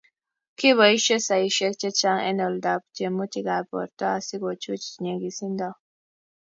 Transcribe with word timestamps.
kiboisie 0.57 1.17
saisiek 1.27 1.73
che 1.81 1.89
chang 1.99 2.21
Eng' 2.27 2.43
oldab 2.47 2.81
tyemutikab 2.95 3.63
borto 3.71 4.03
asiku 4.17 4.49
chuchuch 4.61 4.97
nyegisinto 5.03 5.69